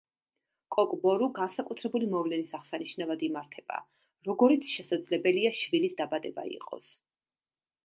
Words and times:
კოკ 0.75 0.93
ბორუ 1.01 1.27
განსაკუთრებული 1.39 2.07
მოვლენის 2.13 2.55
აღსანიშნავად 2.61 3.27
იმართება, 3.29 3.79
როგორიც 4.31 4.73
შესაძლებელია 4.79 5.55
შვილის 5.61 5.97
დაბადება 6.03 6.49
იყოს. 6.57 6.93